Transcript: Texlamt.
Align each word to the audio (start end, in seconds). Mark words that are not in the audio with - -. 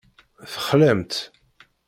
Texlamt. 0.51 1.13